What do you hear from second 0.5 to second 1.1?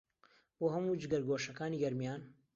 بۆ هەموو